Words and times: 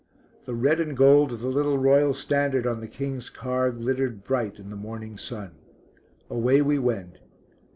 The 0.45 0.55
red 0.55 0.79
and 0.79 0.97
gold 0.97 1.31
of 1.31 1.41
the 1.41 1.47
little 1.49 1.77
Royal 1.77 2.15
Standard 2.15 2.65
on 2.65 2.79
the 2.79 2.87
King's 2.87 3.29
car 3.29 3.69
glittered 3.71 4.23
bright 4.23 4.57
in 4.57 4.71
the 4.71 4.75
morning 4.75 5.15
sun. 5.15 5.51
Away 6.27 6.59
we 6.63 6.79
went. 6.79 7.19